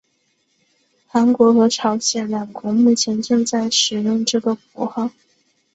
[1.05, 5.11] 韩国和朝鲜两国目前正在使用这个符号。